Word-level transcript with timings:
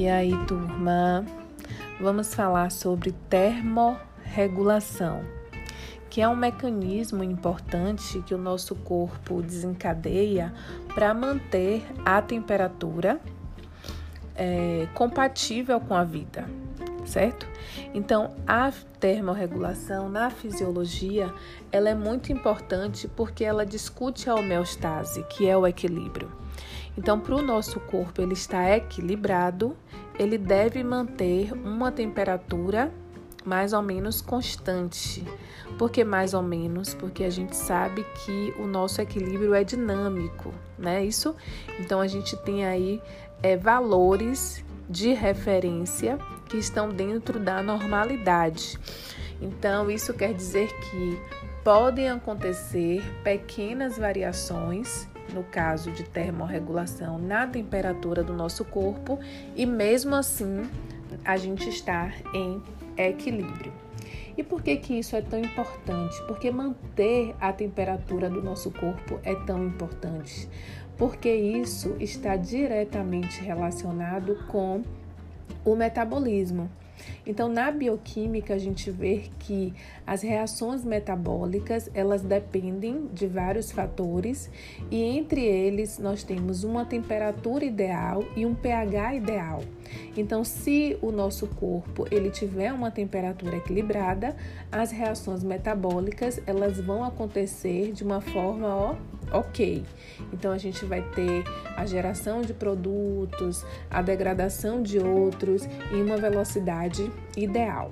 E 0.00 0.08
aí, 0.08 0.32
turma, 0.46 1.26
vamos 2.00 2.34
falar 2.34 2.70
sobre 2.70 3.12
termorregulação, 3.28 5.22
que 6.08 6.22
é 6.22 6.26
um 6.26 6.34
mecanismo 6.34 7.22
importante 7.22 8.22
que 8.22 8.34
o 8.34 8.38
nosso 8.38 8.74
corpo 8.74 9.42
desencadeia 9.42 10.54
para 10.94 11.12
manter 11.12 11.86
a 12.02 12.22
temperatura 12.22 13.20
é, 14.34 14.88
compatível 14.94 15.78
com 15.78 15.92
a 15.92 16.02
vida, 16.02 16.48
certo? 17.04 17.46
Então, 17.94 18.34
a 18.46 18.72
termorregulação 18.98 20.08
na 20.08 20.30
fisiologia, 20.30 21.32
ela 21.72 21.90
é 21.90 21.94
muito 21.94 22.32
importante 22.32 23.08
porque 23.08 23.44
ela 23.44 23.64
discute 23.64 24.28
a 24.28 24.34
homeostase, 24.34 25.22
que 25.24 25.48
é 25.48 25.56
o 25.56 25.66
equilíbrio. 25.66 26.30
Então, 26.96 27.18
para 27.18 27.34
o 27.34 27.42
nosso 27.42 27.80
corpo 27.80 28.20
ele 28.20 28.34
estar 28.34 28.76
equilibrado, 28.76 29.76
ele 30.18 30.36
deve 30.36 30.82
manter 30.82 31.52
uma 31.52 31.90
temperatura 31.90 32.92
mais 33.44 33.72
ou 33.72 33.80
menos 33.80 34.20
constante. 34.20 35.24
Por 35.78 35.90
que 35.90 36.04
mais 36.04 36.34
ou 36.34 36.42
menos? 36.42 36.94
Porque 36.94 37.24
a 37.24 37.30
gente 37.30 37.56
sabe 37.56 38.04
que 38.24 38.54
o 38.58 38.66
nosso 38.66 39.00
equilíbrio 39.00 39.54
é 39.54 39.64
dinâmico, 39.64 40.52
né? 40.78 41.04
Isso? 41.04 41.34
Então 41.78 42.00
a 42.00 42.06
gente 42.06 42.36
tem 42.38 42.66
aí 42.66 43.00
é, 43.42 43.56
valores 43.56 44.62
de 44.88 45.12
referência 45.12 46.18
que 46.50 46.58
estão 46.58 46.88
dentro 46.88 47.38
da 47.38 47.62
normalidade. 47.62 48.78
Então, 49.40 49.90
isso 49.90 50.12
quer 50.12 50.34
dizer 50.34 50.68
que 50.90 51.18
podem 51.64 52.10
acontecer 52.10 53.02
pequenas 53.22 53.96
variações 53.96 55.08
no 55.32 55.44
caso 55.44 55.90
de 55.92 56.02
termorregulação, 56.02 57.18
na 57.18 57.46
temperatura 57.46 58.22
do 58.22 58.32
nosso 58.32 58.64
corpo 58.64 59.18
e 59.54 59.64
mesmo 59.64 60.14
assim 60.14 60.68
a 61.24 61.36
gente 61.36 61.68
está 61.68 62.12
em 62.34 62.60
equilíbrio. 62.96 63.72
E 64.36 64.42
por 64.42 64.62
que, 64.62 64.76
que 64.76 64.98
isso 64.98 65.14
é 65.14 65.22
tão 65.22 65.38
importante? 65.38 66.20
Porque 66.26 66.50
manter 66.50 67.34
a 67.40 67.52
temperatura 67.52 68.28
do 68.30 68.42
nosso 68.42 68.70
corpo 68.70 69.20
é 69.22 69.34
tão 69.34 69.66
importante. 69.66 70.48
Porque 70.96 71.32
isso 71.32 71.96
está 72.00 72.36
diretamente 72.36 73.40
relacionado 73.40 74.36
com 74.48 74.82
o 75.64 75.74
metabolismo. 75.74 76.70
Então, 77.26 77.48
na 77.48 77.70
bioquímica, 77.70 78.54
a 78.54 78.58
gente 78.58 78.90
vê 78.90 79.24
que 79.38 79.72
as 80.06 80.22
reações 80.22 80.84
metabólicas, 80.84 81.90
elas 81.94 82.22
dependem 82.22 83.06
de 83.12 83.26
vários 83.26 83.70
fatores 83.70 84.50
e 84.90 85.02
entre 85.02 85.44
eles 85.44 85.98
nós 85.98 86.22
temos 86.22 86.64
uma 86.64 86.84
temperatura 86.84 87.64
ideal 87.64 88.24
e 88.36 88.44
um 88.44 88.54
pH 88.54 89.14
ideal. 89.14 89.62
Então, 90.16 90.44
se 90.44 90.96
o 91.02 91.10
nosso 91.10 91.46
corpo 91.46 92.06
ele 92.10 92.30
tiver 92.30 92.72
uma 92.72 92.90
temperatura 92.90 93.56
equilibrada, 93.56 94.36
as 94.70 94.90
reações 94.90 95.42
metabólicas, 95.42 96.40
elas 96.46 96.80
vão 96.80 97.04
acontecer 97.04 97.92
de 97.92 98.04
uma 98.04 98.20
forma, 98.20 98.68
ó, 98.68 98.96
ok. 99.32 99.84
Então 100.32 100.52
a 100.52 100.58
gente 100.58 100.84
vai 100.84 101.02
ter 101.10 101.44
a 101.76 101.86
geração 101.86 102.42
de 102.42 102.52
produtos, 102.52 103.64
a 103.90 104.02
degradação 104.02 104.82
de 104.82 104.98
outros 104.98 105.66
em 105.92 106.02
uma 106.02 106.16
velocidade 106.16 107.10
ideal. 107.36 107.90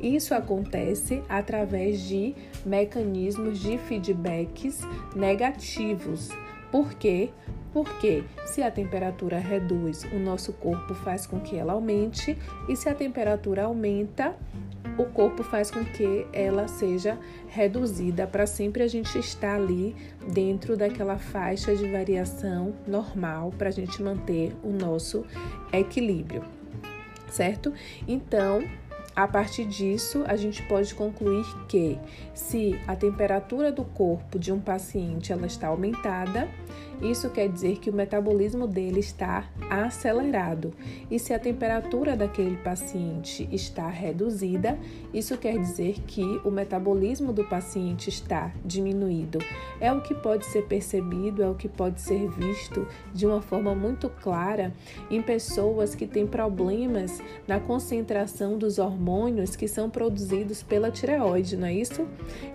Isso 0.00 0.34
acontece 0.34 1.22
através 1.28 2.00
de 2.00 2.34
mecanismos 2.64 3.58
de 3.58 3.78
feedbacks 3.78 4.80
negativos. 5.14 6.30
Por 6.70 6.94
quê? 6.94 7.30
Porque 7.72 8.24
se 8.46 8.62
a 8.62 8.70
temperatura 8.70 9.38
reduz, 9.38 10.04
o 10.04 10.18
nosso 10.18 10.52
corpo 10.52 10.94
faz 10.94 11.26
com 11.26 11.40
que 11.40 11.56
ela 11.56 11.74
aumente, 11.74 12.36
e 12.68 12.74
se 12.74 12.88
a 12.88 12.94
temperatura 12.94 13.64
aumenta, 13.64 14.34
o 14.98 15.04
corpo 15.04 15.42
faz 15.42 15.70
com 15.70 15.84
que 15.84 16.26
ela 16.32 16.68
seja 16.68 17.18
reduzida 17.48 18.26
para 18.26 18.46
sempre 18.46 18.82
a 18.82 18.88
gente 18.88 19.18
estar 19.18 19.56
ali 19.56 19.94
dentro 20.32 20.76
daquela 20.76 21.18
faixa 21.18 21.74
de 21.74 21.90
variação 21.90 22.74
normal 22.86 23.52
para 23.56 23.68
a 23.68 23.72
gente 23.72 24.02
manter 24.02 24.54
o 24.62 24.70
nosso 24.70 25.24
equilíbrio, 25.72 26.42
certo? 27.28 27.72
Então, 28.06 28.62
a 29.16 29.26
partir 29.26 29.64
disso, 29.64 30.24
a 30.26 30.36
gente 30.36 30.62
pode 30.64 30.94
concluir 30.94 31.46
que 31.66 31.98
se 32.34 32.78
a 32.86 32.94
temperatura 32.94 33.72
do 33.72 33.82
corpo 33.82 34.38
de 34.38 34.52
um 34.52 34.60
paciente 34.60 35.32
ela 35.32 35.46
está 35.46 35.68
aumentada, 35.68 36.46
isso 37.00 37.30
quer 37.30 37.48
dizer 37.48 37.78
que 37.78 37.88
o 37.88 37.92
metabolismo 37.94 38.66
dele 38.66 39.00
está 39.00 39.48
acelerado. 39.70 40.72
E 41.10 41.18
se 41.18 41.32
a 41.32 41.38
temperatura 41.38 42.14
daquele 42.14 42.56
paciente 42.58 43.48
está 43.50 43.88
reduzida, 43.88 44.78
isso 45.14 45.36
quer 45.38 45.58
dizer 45.58 46.00
que 46.06 46.22
o 46.44 46.50
metabolismo 46.50 47.32
do 47.32 47.44
paciente 47.44 48.08
está 48.08 48.52
diminuído. 48.64 49.38
É 49.80 49.90
o 49.92 50.02
que 50.02 50.14
pode 50.14 50.44
ser 50.46 50.64
percebido, 50.64 51.42
é 51.42 51.48
o 51.48 51.54
que 51.54 51.68
pode 51.68 52.02
ser 52.02 52.28
visto 52.30 52.86
de 53.14 53.26
uma 53.26 53.40
forma 53.40 53.74
muito 53.74 54.10
clara 54.10 54.74
em 55.10 55.22
pessoas 55.22 55.94
que 55.94 56.06
têm 56.06 56.26
problemas 56.26 57.22
na 57.46 57.58
concentração 57.60 58.58
dos 58.58 58.78
hormônios 58.78 59.05
que 59.56 59.68
são 59.68 59.88
produzidos 59.88 60.62
pela 60.62 60.90
tireoide, 60.90 61.56
não 61.56 61.66
é 61.66 61.74
isso? 61.74 62.06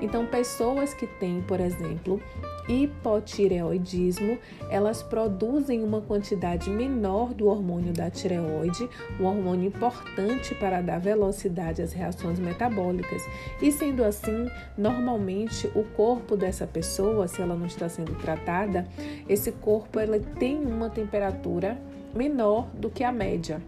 Então, 0.01 0.25
pessoas 0.25 0.94
que 0.94 1.07
têm, 1.07 1.41
por 1.41 1.59
exemplo, 1.59 2.22
hipotireoidismo, 2.67 4.38
elas 4.69 5.01
produzem 5.01 5.84
uma 5.84 6.01
quantidade 6.01 6.69
menor 6.69 7.34
do 7.34 7.47
hormônio 7.47 7.94
da 7.94 8.09
tireoide, 8.09 8.89
um 9.19 9.25
hormônio 9.25 9.67
importante 9.67 10.56
para 10.56 10.81
dar 10.81 11.00
velocidade 11.00 11.81
às 11.81 11.94
reações 11.94 12.39
metabólicas. 12.39 13.22
E 13.62 13.72
sendo 13.72 14.03
assim, 14.03 14.50
normalmente 14.78 15.68
o 15.75 15.83
corpo 15.83 16.35
dessa 16.35 16.68
pessoa, 16.68 17.28
se 17.28 17.41
ela 17.41 17.56
não 17.56 17.66
está 17.66 17.88
sendo 17.88 18.13
tratada, 18.16 18.88
esse 19.28 19.51
corpo 19.51 20.00
ela 20.00 20.19
tem 20.39 20.57
uma 20.57 20.89
temperatura 20.89 21.78
menor 22.13 22.68
do 22.73 22.89
que 22.89 23.03
a 23.03 23.12
média. 23.12 23.62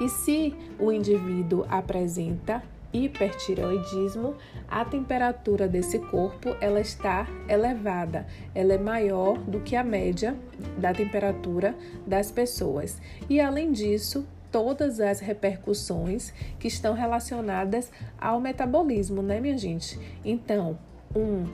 E 0.00 0.08
se 0.08 0.54
o 0.78 0.90
indivíduo 0.92 1.64
apresenta 1.68 2.62
hipertireoidismo, 2.92 4.36
a 4.68 4.84
temperatura 4.84 5.66
desse 5.66 5.98
corpo 5.98 6.56
ela 6.60 6.80
está 6.80 7.26
elevada, 7.48 8.26
ela 8.54 8.74
é 8.74 8.78
maior 8.78 9.36
do 9.38 9.60
que 9.60 9.74
a 9.74 9.82
média 9.82 10.36
da 10.78 10.92
temperatura 10.92 11.74
das 12.06 12.30
pessoas. 12.30 13.00
E 13.28 13.40
além 13.40 13.72
disso, 13.72 14.24
todas 14.52 15.00
as 15.00 15.18
repercussões 15.18 16.32
que 16.60 16.68
estão 16.68 16.94
relacionadas 16.94 17.90
ao 18.20 18.40
metabolismo, 18.40 19.20
né, 19.20 19.40
minha 19.40 19.58
gente? 19.58 19.98
Então, 20.24 20.78
um, 21.14 21.46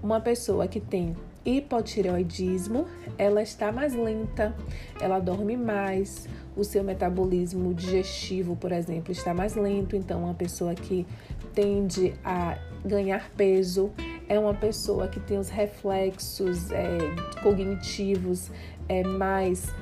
uma 0.00 0.20
pessoa 0.20 0.68
que 0.68 0.78
tem 0.78 1.16
hipotireoidismo, 1.44 2.86
ela 3.18 3.42
está 3.42 3.72
mais 3.72 3.94
lenta, 3.94 4.54
ela 5.00 5.18
dorme 5.18 5.56
mais, 5.56 6.28
o 6.56 6.62
seu 6.64 6.84
metabolismo 6.84 7.74
digestivo, 7.74 8.56
por 8.56 8.72
exemplo, 8.72 9.12
está 9.12 9.34
mais 9.34 9.54
lento, 9.54 9.96
então 9.96 10.24
uma 10.24 10.34
pessoa 10.34 10.74
que 10.74 11.06
tende 11.52 12.14
a 12.24 12.58
ganhar 12.84 13.30
peso 13.36 13.90
é 14.28 14.38
uma 14.38 14.54
pessoa 14.54 15.08
que 15.08 15.20
tem 15.20 15.38
os 15.38 15.48
reflexos 15.48 16.70
é, 16.70 16.98
cognitivos 17.42 18.50
é, 18.88 19.02
mais 19.02 19.74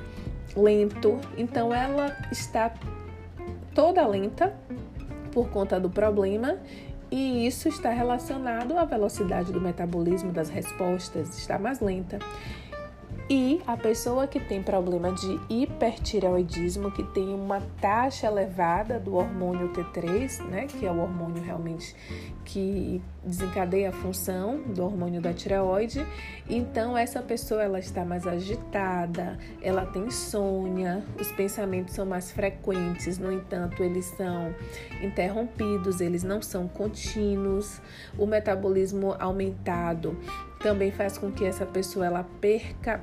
lento, 0.55 1.19
então 1.37 1.73
ela 1.73 2.15
está 2.31 2.73
toda 3.73 4.05
lenta 4.05 4.53
por 5.31 5.49
conta 5.49 5.79
do 5.79 5.89
problema 5.89 6.57
e 7.11 7.45
isso 7.45 7.69
está 7.69 7.91
relacionado 7.91 8.77
à 8.77 8.85
velocidade 8.85 9.51
do 9.51 9.61
metabolismo 9.61 10.31
das 10.31 10.49
respostas, 10.49 11.37
está 11.37 11.59
mais 11.59 11.79
lenta. 11.79 12.19
E 13.29 13.61
a 13.65 13.77
pessoa 13.77 14.27
que 14.27 14.39
tem 14.39 14.61
problema 14.61 15.11
de 15.13 15.39
hipertireoidismo, 15.49 16.91
que 16.91 17.03
tem 17.03 17.33
uma 17.33 17.61
taxa 17.79 18.27
elevada 18.27 18.99
do 18.99 19.15
hormônio 19.15 19.69
T3, 19.69 20.43
né, 20.49 20.67
que 20.67 20.85
é 20.85 20.91
o 20.91 20.99
hormônio 20.99 21.41
realmente 21.41 21.95
que 22.43 23.01
desencadeia 23.23 23.89
a 23.89 23.91
função 23.93 24.61
do 24.61 24.83
hormônio 24.83 25.21
da 25.21 25.33
tireoide, 25.33 26.05
então 26.49 26.97
essa 26.97 27.21
pessoa 27.21 27.63
ela 27.63 27.79
está 27.79 28.03
mais 28.03 28.27
agitada, 28.27 29.39
ela 29.61 29.85
tem 29.85 30.07
insônia, 30.07 31.01
os 31.17 31.31
pensamentos 31.31 31.95
são 31.95 32.05
mais 32.05 32.31
frequentes, 32.31 33.17
no 33.17 33.31
entanto, 33.31 33.81
eles 33.81 34.05
são 34.17 34.53
interrompidos, 35.01 36.01
eles 36.01 36.23
não 36.23 36.41
são 36.41 36.67
contínuos, 36.67 37.81
o 38.17 38.25
metabolismo 38.25 39.15
aumentado 39.17 40.17
também 40.63 40.91
faz 40.91 41.17
com 41.17 41.31
que 41.31 41.45
essa 41.45 41.65
pessoa 41.65 42.05
ela 42.05 42.23
perca 42.41 43.01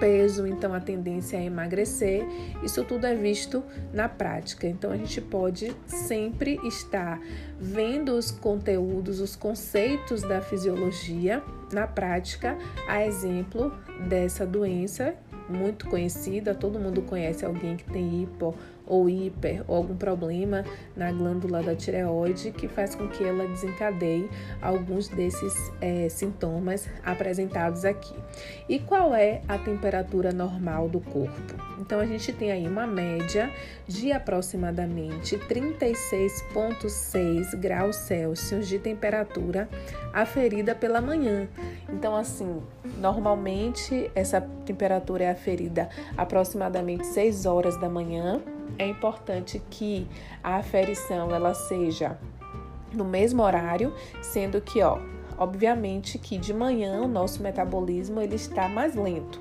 peso, 0.00 0.46
então 0.46 0.74
a 0.74 0.80
tendência 0.80 1.36
é 1.36 1.44
emagrecer. 1.44 2.26
Isso 2.62 2.82
tudo 2.84 3.06
é 3.06 3.14
visto 3.14 3.62
na 3.92 4.08
prática. 4.08 4.66
Então 4.66 4.90
a 4.90 4.96
gente 4.96 5.20
pode 5.20 5.76
sempre 5.86 6.58
estar 6.64 7.20
vendo 7.60 8.16
os 8.16 8.30
conteúdos, 8.30 9.20
os 9.20 9.36
conceitos 9.36 10.22
da 10.22 10.40
fisiologia 10.40 11.42
na 11.72 11.86
prática, 11.86 12.58
a 12.88 13.04
exemplo 13.04 13.72
dessa 14.08 14.44
doença 14.44 15.14
muito 15.48 15.86
conhecida, 15.88 16.54
todo 16.54 16.78
mundo 16.78 17.02
conhece 17.02 17.44
alguém 17.44 17.76
que 17.76 17.84
tem 17.84 18.22
hipo 18.22 18.54
ou 18.86 19.08
hiper 19.08 19.64
ou 19.66 19.76
algum 19.76 19.96
problema 19.96 20.64
na 20.96 21.10
glândula 21.10 21.62
da 21.62 21.74
tireoide 21.74 22.50
que 22.50 22.68
faz 22.68 22.94
com 22.94 23.08
que 23.08 23.24
ela 23.24 23.46
desencadeie 23.46 24.28
alguns 24.60 25.08
desses 25.08 25.72
é, 25.80 26.06
sintomas 26.08 26.88
apresentados 27.04 27.84
aqui. 27.84 28.14
E 28.68 28.78
qual 28.78 29.14
é 29.14 29.42
a 29.48 29.58
temperatura 29.58 30.32
normal 30.32 30.88
do 30.88 31.00
corpo? 31.00 31.54
Então 31.78 32.00
a 32.00 32.06
gente 32.06 32.32
tem 32.32 32.50
aí 32.50 32.66
uma 32.66 32.86
média 32.86 33.50
de 33.86 34.10
aproximadamente 34.12 35.36
36,6 35.36 37.54
graus 37.58 37.96
Celsius 37.96 38.66
de 38.68 38.78
temperatura 38.78 39.68
aferida 40.12 40.74
pela 40.74 41.00
manhã. 41.00 41.48
Então, 41.88 42.16
assim, 42.16 42.62
normalmente 42.98 44.10
essa 44.14 44.40
temperatura 44.40 45.24
é 45.24 45.30
aferida 45.30 45.88
aproximadamente 46.16 47.06
6 47.06 47.46
horas 47.46 47.76
da 47.76 47.88
manhã 47.88 48.40
é 48.78 48.86
importante 48.86 49.62
que 49.70 50.06
a 50.42 50.56
aferição 50.56 51.34
ela 51.34 51.54
seja 51.54 52.18
no 52.92 53.04
mesmo 53.04 53.42
horário, 53.42 53.92
sendo 54.22 54.60
que, 54.60 54.82
ó, 54.82 54.98
obviamente 55.36 56.18
que 56.18 56.38
de 56.38 56.54
manhã 56.54 57.00
o 57.00 57.08
nosso 57.08 57.42
metabolismo 57.42 58.20
ele 58.20 58.36
está 58.36 58.68
mais 58.68 58.94
lento. 58.94 59.40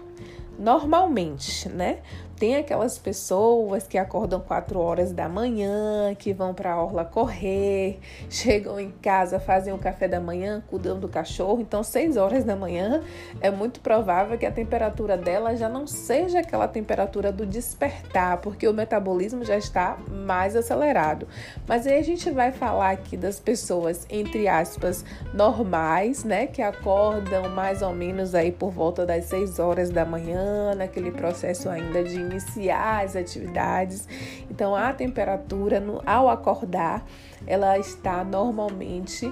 Normalmente, 0.57 1.67
né? 1.69 2.01
Tem 2.37 2.55
aquelas 2.55 2.97
pessoas 2.97 3.87
que 3.87 3.97
acordam 3.97 4.39
4 4.39 4.79
horas 4.79 5.11
da 5.11 5.29
manhã, 5.29 6.13
que 6.15 6.33
vão 6.33 6.53
para 6.53 6.73
a 6.73 6.83
orla 6.83 7.05
correr, 7.05 7.99
chegam 8.29 8.79
em 8.79 8.89
casa, 8.89 9.39
fazem 9.39 9.71
o 9.73 9.77
café 9.77 10.07
da 10.07 10.19
manhã, 10.19 10.61
cuidam 10.67 10.99
do 10.99 11.07
cachorro. 11.07 11.61
Então, 11.61 11.83
6 11.83 12.17
horas 12.17 12.43
da 12.43 12.55
manhã 12.55 13.01
é 13.39 13.49
muito 13.49 13.79
provável 13.79 14.37
que 14.37 14.45
a 14.45 14.51
temperatura 14.51 15.15
dela 15.15 15.55
já 15.55 15.69
não 15.69 15.85
seja 15.87 16.39
aquela 16.39 16.67
temperatura 16.67 17.31
do 17.31 17.45
despertar, 17.45 18.37
porque 18.37 18.67
o 18.67 18.73
metabolismo 18.73 19.45
já 19.45 19.57
está 19.57 19.97
mais 20.09 20.55
acelerado. 20.55 21.27
Mas 21.67 21.87
aí 21.87 21.97
a 21.97 22.03
gente 22.03 22.29
vai 22.31 22.51
falar 22.51 22.91
aqui 22.91 23.15
das 23.15 23.39
pessoas, 23.39 24.05
entre 24.09 24.47
aspas, 24.47 25.05
normais, 25.33 26.23
né, 26.23 26.47
que 26.47 26.61
acordam 26.61 27.47
mais 27.49 27.81
ou 27.81 27.93
menos 27.93 28.35
aí 28.35 28.51
por 28.51 28.71
volta 28.71 29.05
das 29.05 29.25
6 29.25 29.59
horas 29.59 29.89
da 29.89 30.03
manhã, 30.03 30.73
naquele 30.75 31.11
processo 31.11 31.69
ainda 31.69 32.03
de 32.03 32.22
iniciar 32.23 33.03
as 33.03 33.15
atividades. 33.15 34.07
Então, 34.49 34.75
a 34.75 34.93
temperatura 34.93 35.79
no, 35.79 36.01
ao 36.05 36.29
acordar, 36.29 37.05
ela 37.45 37.77
está 37.77 38.23
normalmente 38.23 39.31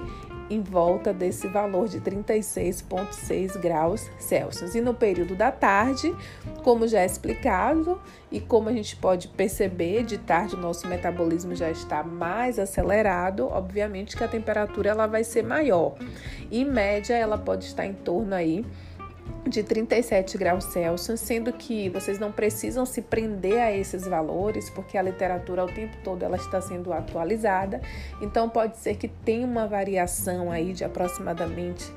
em 0.50 0.60
volta 0.60 1.14
desse 1.14 1.48
valor 1.48 1.88
de 1.88 1.98
36,6 2.00 3.58
graus 3.58 4.10
Celsius. 4.18 4.74
E 4.74 4.80
no 4.80 4.92
período 4.92 5.34
da 5.34 5.50
tarde, 5.50 6.14
como 6.62 6.86
já 6.86 7.00
é 7.00 7.06
explicado, 7.06 7.98
e 8.30 8.40
como 8.40 8.68
a 8.68 8.72
gente 8.72 8.96
pode 8.96 9.28
perceber, 9.28 10.04
de 10.04 10.18
tarde 10.18 10.54
o 10.54 10.58
nosso 10.58 10.86
metabolismo 10.86 11.54
já 11.54 11.70
está 11.70 12.02
mais 12.02 12.58
acelerado, 12.58 13.46
obviamente 13.46 14.16
que 14.16 14.24
a 14.24 14.28
temperatura 14.28 14.90
ela 14.90 15.06
vai 15.06 15.24
ser 15.24 15.42
maior. 15.42 15.94
Em 16.50 16.64
média, 16.64 17.14
ela 17.14 17.38
pode 17.38 17.64
estar 17.64 17.86
em 17.86 17.94
torno 17.94 18.34
aí 18.34 18.64
de 19.46 19.62
37 19.62 20.38
graus 20.38 20.64
Celsius, 20.64 21.20
sendo 21.20 21.52
que 21.52 21.88
vocês 21.88 22.18
não 22.18 22.30
precisam 22.30 22.86
se 22.86 23.02
prender 23.02 23.58
a 23.58 23.72
esses 23.72 24.06
valores, 24.06 24.70
porque 24.70 24.96
a 24.96 25.02
literatura 25.02 25.64
o 25.64 25.68
tempo 25.68 25.96
todo 26.04 26.22
ela 26.22 26.36
está 26.36 26.60
sendo 26.60 26.92
atualizada. 26.92 27.80
Então 28.20 28.48
pode 28.48 28.76
ser 28.78 28.96
que 28.96 29.08
tenha 29.08 29.46
uma 29.46 29.66
variação 29.66 30.50
aí 30.50 30.72
de 30.72 30.84
aproximadamente 30.84 31.92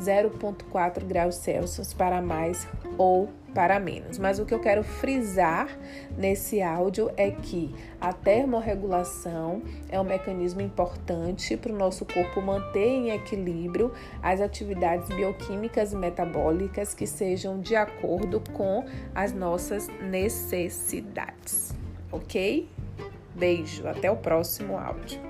0,4 0.00 1.04
graus 1.04 1.36
Celsius 1.36 1.92
para 1.92 2.20
mais 2.20 2.66
ou 2.98 3.28
para 3.54 3.78
menos. 3.80 4.18
Mas 4.18 4.38
o 4.38 4.46
que 4.46 4.54
eu 4.54 4.60
quero 4.60 4.82
frisar 4.82 5.68
nesse 6.16 6.62
áudio 6.62 7.10
é 7.16 7.30
que 7.30 7.74
a 8.00 8.12
termorregulação 8.12 9.62
é 9.88 10.00
um 10.00 10.04
mecanismo 10.04 10.60
importante 10.60 11.56
para 11.56 11.72
o 11.72 11.76
nosso 11.76 12.04
corpo 12.04 12.40
manter 12.40 12.86
em 12.86 13.10
equilíbrio 13.10 13.92
as 14.22 14.40
atividades 14.40 15.08
bioquímicas 15.08 15.92
e 15.92 15.96
metabólicas 15.96 16.89
que 16.94 17.06
sejam 17.06 17.60
de 17.60 17.76
acordo 17.76 18.42
com 18.52 18.84
as 19.14 19.32
nossas 19.32 19.88
necessidades. 20.02 21.74
Ok? 22.10 22.68
Beijo, 23.34 23.86
até 23.86 24.10
o 24.10 24.16
próximo 24.16 24.76
áudio. 24.76 25.29